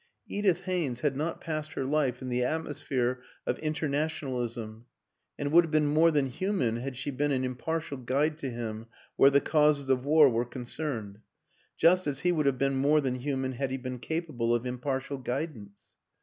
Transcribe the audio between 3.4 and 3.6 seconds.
of